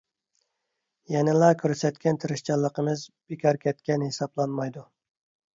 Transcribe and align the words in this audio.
يەنىلا 1.15 1.49
كۆرسەتكەن 1.59 2.19
تىرىشچانلىقىمىز 2.23 3.05
بىكار 3.35 3.63
كەتكەن 3.67 4.07
ھېسابلانمايدۇ. 4.09 4.89